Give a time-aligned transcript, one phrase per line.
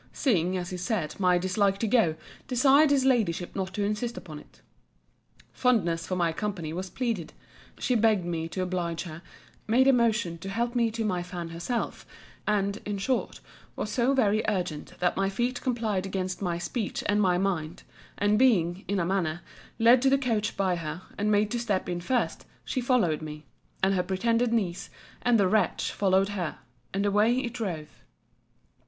[0.13, 2.15] seeing, as he said, my dislike to go,
[2.47, 4.59] desired his Ladyship not to insist upon it.
[5.53, 7.33] Fondness for my company was pleaded.
[7.77, 9.21] She begged me to oblige her:
[9.67, 12.03] made a motion to help me to my fan herself:
[12.47, 13.41] and, in short,
[13.75, 17.83] was so very urgent, that my feet complied against my speech and my mind:
[18.17, 19.41] and being, in a manner,
[19.77, 23.45] led to the coach by her, and made to step in first, she followed me:
[23.83, 24.89] and her pretended niece,
[25.21, 26.57] and the wretch, followed her:
[26.91, 28.01] and away it drove.